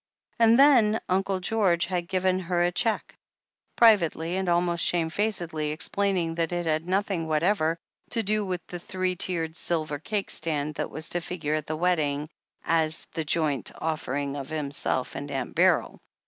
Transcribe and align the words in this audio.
And 0.39 0.57
then 0.57 0.99
Uncle 1.09 1.39
George 1.39 1.85
had 1.85 2.07
given 2.07 2.39
her 2.39 2.63
a 2.63 2.71
cheque, 2.71 3.13
pri 3.75 3.89
478 3.95 4.19
THE 4.19 4.33
HEEL 4.33 4.39
OF 4.39 4.39
ACHILLES 4.39 4.39
vately 4.39 4.39
and 4.39 4.49
almost 4.49 4.83
shamefacedly, 4.83 5.69
explaining 5.69 6.33
that 6.41 6.51
it 6.51 6.65
had 6.65 6.87
nothing 6.87 7.27
whatever 7.27 7.77
to 8.09 8.23
do 8.23 8.43
with 8.43 8.65
the 8.65 8.79
three 8.79 9.15
tiered 9.15 9.55
silver 9.55 9.99
cake 9.99 10.31
stand 10.31 10.73
that 10.73 10.89
was 10.89 11.09
to 11.09 11.21
figure 11.21 11.53
at 11.53 11.67
the 11.67 11.75
wedding 11.77 12.29
as 12.65 13.05
the 13.13 13.23
joint 13.23 13.69
offering 13.77 14.37
of 14.37 14.49
himself 14.49 15.13
and 15.13 15.29
Aunt 15.29 15.53
Beryl. 15.53 15.99